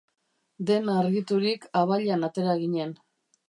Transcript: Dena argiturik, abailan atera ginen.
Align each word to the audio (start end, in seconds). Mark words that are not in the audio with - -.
Dena 0.69 0.95
argiturik, 1.03 1.69
abailan 1.85 2.29
atera 2.33 2.59
ginen. 2.67 3.01